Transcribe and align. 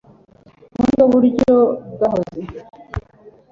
Ubu 0.73 0.81
ni 0.85 0.93
bwo 0.95 1.05
buryo 1.11 1.55
bwahoze 1.93 2.41